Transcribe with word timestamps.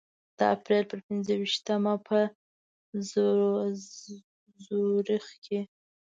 د 0.37 0.39
اپریل 0.55 0.83
په 0.91 0.95
پنځه 1.05 1.33
ویشتمه 1.39 1.93
په 2.07 2.17
زوریخ 4.67 5.25
کې. 5.43 5.59